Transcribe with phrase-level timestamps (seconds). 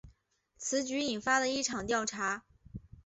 [0.57, 2.43] 此举引发了一场调查。